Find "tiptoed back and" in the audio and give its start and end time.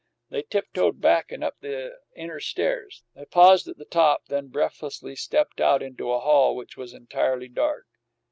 0.41-1.43